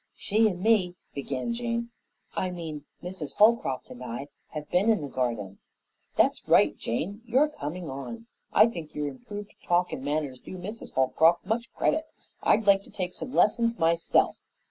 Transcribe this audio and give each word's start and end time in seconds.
"She 0.15 0.47
and 0.47 0.63
me," 0.63 0.95
began 1.13 1.53
Jane, 1.53 1.91
"I 2.35 2.49
mean 2.49 2.85
Mrs. 3.03 3.33
Holcroft 3.33 3.91
and 3.91 4.03
I, 4.03 4.29
have 4.49 4.67
been 4.71 4.89
in 4.89 5.01
the 5.01 5.07
garden." 5.07 5.59
"That's 6.15 6.47
right, 6.47 6.75
Jane, 6.75 7.21
You're 7.27 7.49
coming 7.49 7.87
on. 7.87 8.25
I 8.51 8.65
think 8.65 8.95
your 8.95 9.05
improved 9.07 9.53
talk 9.63 9.93
and 9.93 10.03
manners 10.03 10.39
do 10.39 10.57
Mrs. 10.57 10.93
Holcroft 10.93 11.45
much 11.45 11.71
credit. 11.75 12.07
I'd 12.41 12.65
like 12.65 12.81
to 12.85 12.89
take 12.89 13.13
some 13.13 13.31
lessons 13.35 13.77
myself." 13.77 14.41